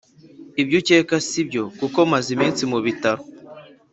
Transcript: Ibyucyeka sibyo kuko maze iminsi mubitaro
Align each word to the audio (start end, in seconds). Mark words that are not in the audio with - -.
Ibyucyeka 0.61 1.15
sibyo 1.27 1.61
kuko 1.79 1.99
maze 2.11 2.27
iminsi 2.35 2.61
mubitaro 2.71 3.23